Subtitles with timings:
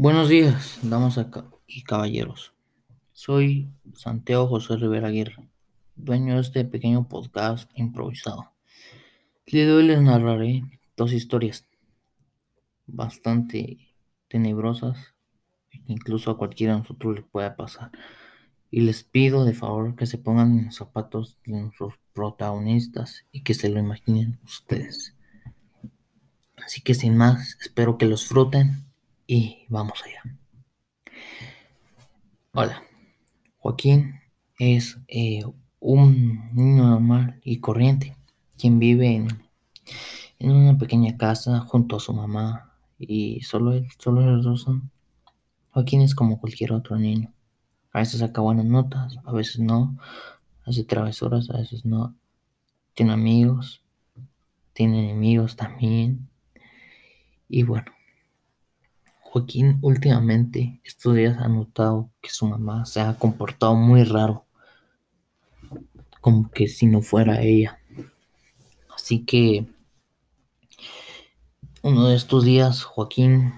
[0.00, 1.18] Buenos días, damas
[1.66, 2.54] y caballeros.
[3.12, 5.48] Soy Santiago José Rivera Aguirre,
[5.96, 8.52] dueño de este pequeño podcast improvisado.
[9.46, 10.62] Le doy les narraré
[10.96, 11.66] dos historias
[12.86, 13.92] bastante
[14.28, 15.16] tenebrosas,
[15.88, 17.90] incluso a cualquiera de nosotros le pueda pasar.
[18.70, 23.42] Y les pido de favor que se pongan en los zapatos de nuestros protagonistas y
[23.42, 25.16] que se lo imaginen ustedes.
[26.64, 28.87] Así que sin más, espero que los fruten
[29.28, 30.38] y vamos allá.
[32.52, 32.82] Hola,
[33.58, 34.18] Joaquín
[34.58, 35.44] es eh,
[35.78, 38.16] un niño normal y corriente,
[38.56, 39.28] quien vive en,
[40.38, 44.90] en, una pequeña casa junto a su mamá y solo él, solo ellos dos son.
[45.72, 47.30] Joaquín es como cualquier otro niño.
[47.92, 49.98] A veces saca buenas notas, a veces no,
[50.64, 52.16] hace travesuras, a veces no.
[52.94, 53.82] Tiene amigos,
[54.72, 56.30] tiene enemigos también.
[57.48, 57.92] Y bueno,
[59.30, 64.46] Joaquín últimamente estos días ha notado que su mamá se ha comportado muy raro,
[66.22, 67.78] como que si no fuera ella.
[68.94, 69.66] Así que
[71.82, 73.52] uno de estos días Joaquín,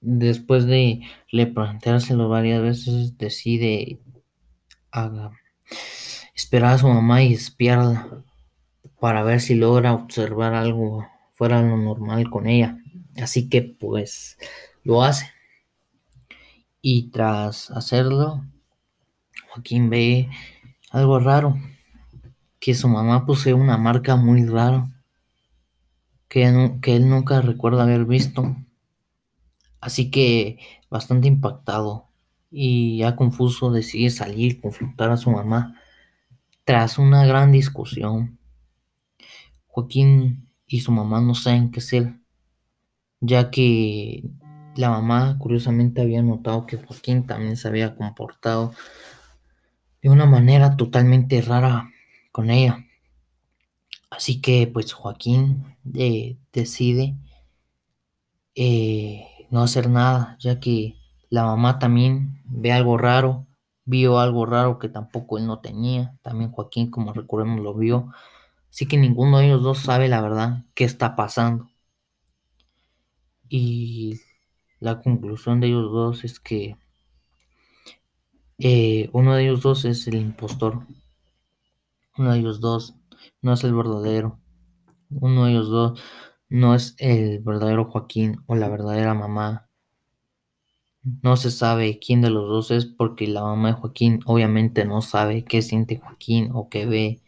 [0.00, 4.00] después de le planteárselo varias veces, decide
[6.34, 8.24] esperar a su mamá y espiarla
[9.00, 12.78] para ver si logra observar algo fuera lo normal con ella.
[13.22, 14.38] Así que pues
[14.84, 15.30] lo hace.
[16.80, 18.44] Y tras hacerlo,
[19.50, 20.28] Joaquín ve
[20.90, 21.56] algo raro,
[22.60, 24.90] que su mamá posee una marca muy rara,
[26.28, 28.56] que, que él nunca recuerda haber visto.
[29.80, 30.58] Así que
[30.90, 32.08] bastante impactado
[32.50, 35.80] y ya confuso decide salir, confrontar a su mamá.
[36.64, 38.38] Tras una gran discusión,
[39.66, 42.14] Joaquín y su mamá no saben qué hacer,
[43.26, 44.22] ya que
[44.76, 48.72] la mamá curiosamente había notado que Joaquín también se había comportado
[50.02, 51.90] de una manera totalmente rara
[52.32, 52.84] con ella.
[54.10, 57.16] Así que pues Joaquín eh, decide
[58.54, 60.96] eh, no hacer nada, ya que
[61.28, 63.46] la mamá también ve algo raro,
[63.84, 66.16] vio algo raro que tampoco él no tenía.
[66.22, 68.12] También Joaquín, como recordemos, lo vio.
[68.70, 71.68] Así que ninguno de ellos dos sabe la verdad qué está pasando.
[73.48, 74.20] Y
[74.80, 76.76] la conclusión de ellos dos es que
[78.58, 80.86] eh, uno de ellos dos es el impostor.
[82.18, 82.94] Uno de ellos dos
[83.42, 84.40] no es el verdadero.
[85.10, 86.00] Uno de ellos dos
[86.48, 89.68] no es el verdadero Joaquín o la verdadera mamá.
[91.22, 95.02] No se sabe quién de los dos es porque la mamá de Joaquín obviamente no
[95.02, 97.22] sabe qué siente Joaquín o qué ve.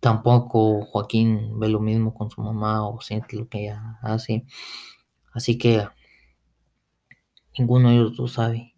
[0.00, 4.44] Tampoco Joaquín ve lo mismo con su mamá o siente lo que ella hace.
[5.34, 5.86] Así que
[7.58, 8.74] ninguno de ellos dos sabe.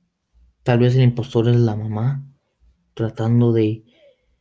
[0.62, 2.26] Tal vez el impostor es la mamá,
[2.94, 3.84] tratando de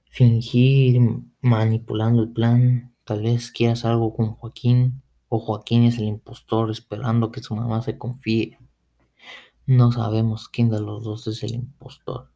[0.09, 0.99] fingir,
[1.41, 2.95] manipulando el plan.
[3.03, 7.81] Tal vez quieras algo con Joaquín, o Joaquín es el impostor esperando que su mamá
[7.81, 8.57] se confíe.
[9.65, 12.31] No sabemos quién de los dos es el impostor,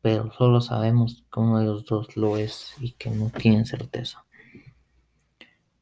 [0.00, 4.24] pero solo sabemos que uno de los dos lo es y que no tienen certeza.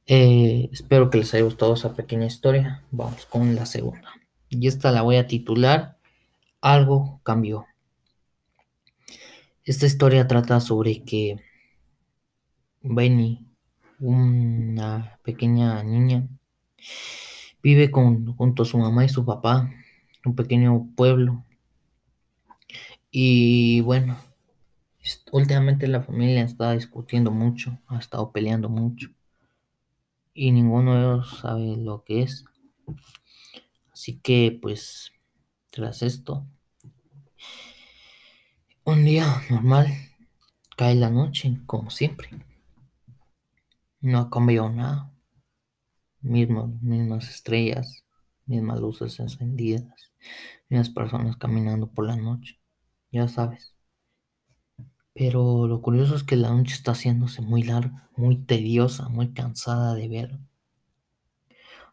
[0.08, 2.82] Eh, espero que les haya gustado esa pequeña historia.
[2.90, 4.12] Vamos con la segunda.
[4.48, 5.98] Y esta la voy a titular
[6.60, 7.66] Algo cambió.
[9.64, 11.40] Esta historia trata sobre que
[12.82, 13.46] Benny,
[13.98, 16.28] una pequeña niña,
[17.62, 19.70] vive con, junto a su mamá y su papá
[20.24, 21.44] un pequeño pueblo.
[23.10, 24.18] Y bueno,
[25.32, 29.10] últimamente la familia está discutiendo mucho, ha estado peleando mucho.
[30.38, 32.44] Y ninguno de ellos sabe lo que es.
[33.90, 35.10] Así que pues,
[35.70, 36.46] tras esto,
[38.84, 39.86] un día normal,
[40.76, 42.28] cae la noche, como siempre.
[44.00, 45.10] No ha cambiado nada.
[46.20, 48.04] mismas estrellas,
[48.44, 50.12] mismas luces encendidas,
[50.68, 52.60] mismas personas caminando por la noche,
[53.10, 53.75] ya sabes.
[55.16, 59.94] Pero lo curioso es que la noche está haciéndose muy larga, muy tediosa, muy cansada
[59.94, 60.38] de ver.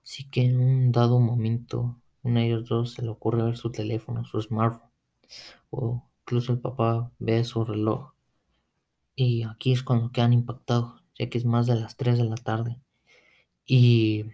[0.04, 3.72] Así que en un dado momento, uno de ellos dos se le ocurre ver su
[3.72, 4.92] teléfono, su smartphone,
[5.72, 8.14] o incluso el papá ve su reloj.
[9.16, 12.36] Y aquí es cuando quedan impactados, ya que es más de las 3 de la
[12.36, 12.80] tarde.
[13.66, 14.25] Y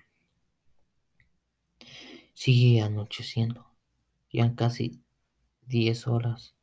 [2.39, 3.65] Sigue anocheciendo.
[4.31, 5.03] Ya casi
[5.67, 6.55] 10 horas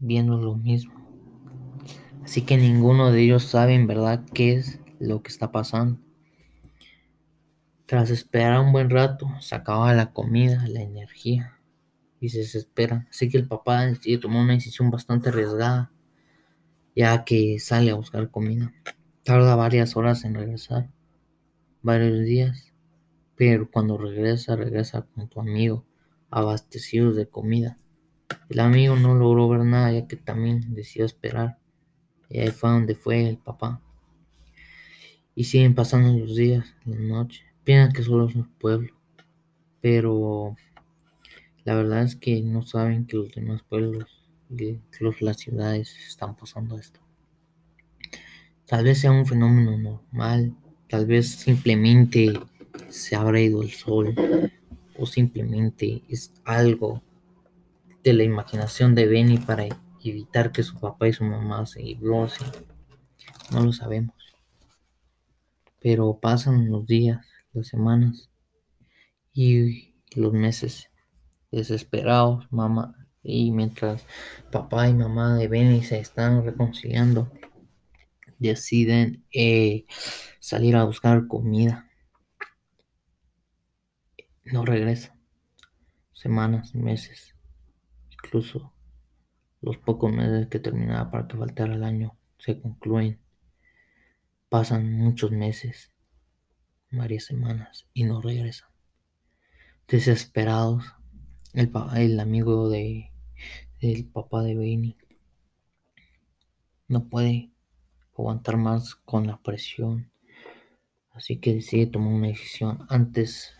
[0.00, 0.94] viendo lo mismo.
[2.24, 5.98] Así que ninguno de ellos sabe en verdad qué es lo que está pasando.
[7.86, 11.58] Tras esperar un buen rato, se acababa la comida, la energía
[12.20, 13.06] y se desespera.
[13.10, 15.90] Así que el papá decide tomar una decisión bastante arriesgada,
[16.94, 18.72] ya que sale a buscar comida.
[19.24, 20.88] Tarda varias horas en regresar,
[21.82, 22.72] varios días,
[23.34, 25.84] pero cuando regresa, regresa con tu amigo,
[26.30, 27.76] abastecidos de comida.
[28.50, 31.56] El amigo no logró ver nada, ya que también decidió esperar.
[32.28, 33.80] Y ahí fue donde fue el papá.
[35.36, 37.44] Y siguen pasando los días, la noche.
[37.62, 38.92] Piensan que solo es un pueblo,
[39.80, 40.56] pero
[41.62, 44.80] la verdad es que no saben que los demás pueblos y
[45.20, 46.98] las ciudades están pasando esto.
[48.66, 50.56] Tal vez sea un fenómeno normal,
[50.88, 52.32] tal vez simplemente
[52.88, 54.12] se habrá ido el sol
[54.98, 57.00] o simplemente es algo
[58.02, 59.66] de la imaginación de Benny para
[60.02, 62.50] evitar que su papá y su mamá se divorcien.
[63.50, 64.14] No lo sabemos.
[65.80, 68.30] Pero pasan los días, las semanas
[69.32, 70.90] y los meses
[71.50, 74.04] desesperados, mamá, y mientras
[74.50, 77.30] papá y mamá de Benny se están reconciliando,
[78.38, 79.84] deciden eh,
[80.38, 81.88] salir a buscar comida.
[84.44, 85.16] No regresa.
[86.12, 87.34] Semanas, meses,
[88.30, 88.72] incluso
[89.60, 93.18] los pocos meses que terminaba para que faltara el año se concluyen.
[94.48, 95.92] Pasan muchos meses,
[96.92, 98.68] varias semanas y no regresan.
[99.88, 100.84] Desesperados,
[101.54, 103.10] el, amigo de
[103.80, 104.96] el papá de Benny
[106.86, 107.50] no puede
[108.16, 110.12] aguantar más con la presión,
[111.10, 113.54] así que decide tomar una decisión antes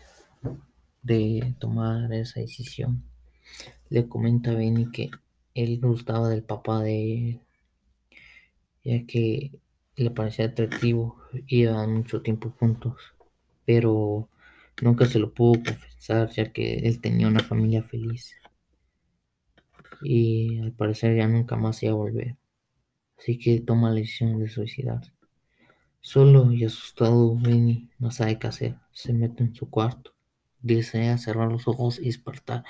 [1.01, 3.10] de tomar esa decisión.
[3.89, 5.11] Le comenta a Benny que
[5.53, 7.41] él gustaba del papá de él,
[8.83, 9.51] ya que
[9.95, 11.17] le parecía atractivo
[11.47, 12.95] y iban mucho tiempo juntos,
[13.65, 14.29] pero
[14.81, 18.35] nunca se lo pudo confesar ya que él tenía una familia feliz.
[20.01, 22.37] Y al parecer ya nunca más iba a volver,
[23.17, 25.11] así que toma la decisión de suicidarse.
[26.01, 30.13] Solo y asustado, Benny no sabe qué hacer, se mete en su cuarto,
[30.61, 32.63] desea cerrar los ojos y despertar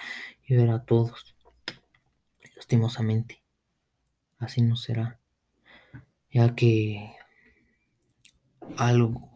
[0.48, 1.36] y ver a todos.
[2.56, 3.42] Lastimosamente,
[4.40, 5.20] así no será,
[6.32, 7.14] ya que
[8.78, 9.30] algo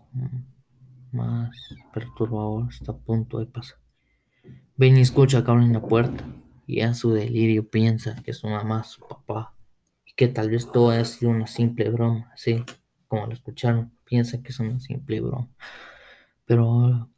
[1.11, 1.55] más
[1.93, 3.79] perturbador está a punto de pasar.
[4.77, 6.23] Benny escucha que abren la puerta
[6.67, 9.53] y en su delirio piensa que su mamá, su papá,
[10.05, 12.63] y que tal vez todo haya sido una simple broma, así
[13.07, 15.47] como lo escucharon, piensa que es una simple broma,
[16.45, 17.09] pero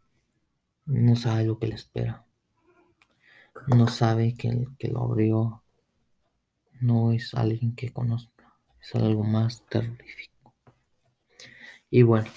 [0.88, 2.26] no sabe lo que le espera,
[3.68, 5.64] no sabe que el que lo abrió
[6.80, 10.56] no es alguien que conozca, es algo más terrorífico.
[11.90, 12.30] Y bueno,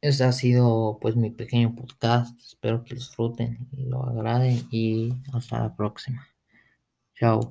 [0.00, 2.38] ese ha sido pues mi pequeño podcast.
[2.40, 6.28] Espero que disfruten lo agraden y hasta la próxima.
[7.14, 7.40] Chao.